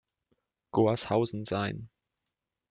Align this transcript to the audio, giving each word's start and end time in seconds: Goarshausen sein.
Goarshausen 0.73 1.45
sein. 1.45 1.91